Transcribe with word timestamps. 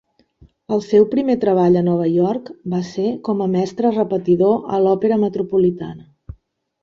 El 0.75 0.79
seu 0.85 1.03
primer 1.09 1.33
treball 1.41 1.75
a 1.81 1.83
Nova 1.89 2.07
York 2.13 2.49
va 2.73 2.79
ser 2.93 3.05
com 3.27 3.43
a 3.45 3.47
mestre 3.57 3.93
repetidor 3.99 4.57
a 4.77 4.79
l'Òpera 4.87 5.19
Metropolitana. 5.25 6.35